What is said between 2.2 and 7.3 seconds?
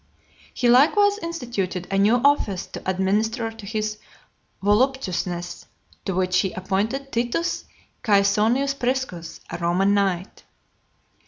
office to administer to his voluptuousness, to which he appointed